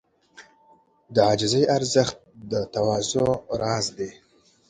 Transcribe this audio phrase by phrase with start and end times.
[1.13, 2.17] د عاجزۍ ارزښت
[2.51, 3.25] د تواضع
[3.61, 4.09] راز دی.